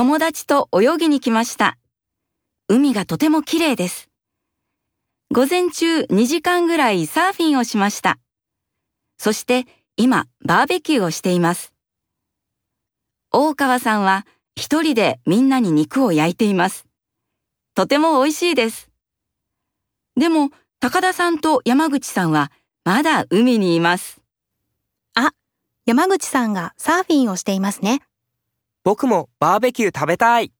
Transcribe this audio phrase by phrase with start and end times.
[0.00, 1.76] 友達と泳ぎに来ました。
[2.68, 4.08] 海がとても綺麗です。
[5.30, 8.18] 午前中2時間ぐらいサーフィンをしました。
[9.18, 9.66] そして
[9.98, 11.74] 今バーベキューをしています。
[13.30, 14.26] 大川さんは
[14.56, 16.86] 一人でみんなに肉を焼いています。
[17.74, 18.88] とても美味しいです。
[20.16, 20.48] でも
[20.80, 22.50] 高田さんと山口さんは
[22.84, 24.22] まだ海にいます。
[25.14, 25.32] あ
[25.84, 28.00] 山口さんがサーフィンをしていますね。
[28.82, 30.54] 僕もバーベキュー食べたい。